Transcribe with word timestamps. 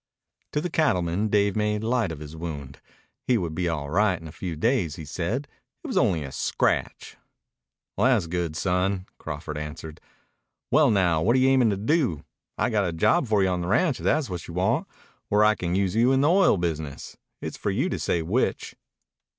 To 0.53 0.61
the 0.61 0.71
cattleman 0.71 1.27
Dave 1.27 1.55
made 1.55 1.83
light 1.83 2.11
of 2.11 2.21
his 2.21 2.35
wound. 2.35 2.81
He 3.27 3.37
would 3.37 3.53
be 3.53 3.69
all 3.69 3.91
right 3.91 4.19
in 4.19 4.27
a 4.27 4.31
few 4.31 4.55
days, 4.55 4.95
he 4.95 5.05
said. 5.05 5.47
It 5.83 5.87
was 5.87 5.95
only 5.95 6.23
a 6.23 6.31
scratch. 6.31 7.17
"Tha's 7.99 8.25
good, 8.25 8.55
son," 8.55 9.05
Crawford 9.19 9.59
answered. 9.59 10.01
"Well, 10.71 10.89
now, 10.89 11.21
what 11.21 11.35
are 11.35 11.39
you 11.39 11.49
aimin' 11.49 11.69
to 11.69 11.77
do? 11.77 12.23
I 12.57 12.71
got 12.71 12.83
a 12.89 12.91
job 12.91 13.27
for 13.27 13.43
you 13.43 13.49
on 13.49 13.61
the 13.61 13.67
ranch 13.67 13.99
if 13.99 14.03
tha's 14.05 14.27
what 14.27 14.47
you 14.47 14.55
want. 14.55 14.87
Or 15.29 15.45
I 15.45 15.53
can 15.53 15.75
use 15.75 15.95
you 15.95 16.11
in 16.11 16.21
the 16.21 16.29
oil 16.31 16.57
business. 16.57 17.15
It's 17.39 17.55
for 17.57 17.69
you 17.69 17.87
to 17.89 17.99
say 17.99 18.23
which." 18.23 18.73